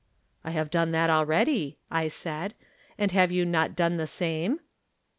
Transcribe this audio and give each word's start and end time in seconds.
"I 0.43 0.49
have 0.49 0.71
done 0.71 0.93
that 0.93 1.11
already," 1.11 1.77
I 1.91 2.07
said. 2.07 2.55
"And 2.97 3.11
have 3.11 3.31
you 3.31 3.45
not 3.45 3.75
done 3.75 3.97
the 3.97 4.07
same? 4.07 4.61